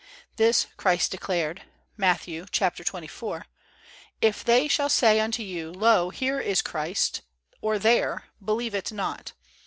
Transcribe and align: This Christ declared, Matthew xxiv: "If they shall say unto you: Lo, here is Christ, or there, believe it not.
This 0.35 0.65
Christ 0.77 1.11
declared, 1.11 1.61
Matthew 1.95 2.45
xxiv: 2.45 3.43
"If 4.19 4.43
they 4.43 4.67
shall 4.67 4.89
say 4.89 5.19
unto 5.19 5.43
you: 5.43 5.71
Lo, 5.71 6.09
here 6.09 6.39
is 6.39 6.63
Christ, 6.63 7.21
or 7.61 7.77
there, 7.77 8.23
believe 8.43 8.73
it 8.73 8.91
not. 8.91 9.33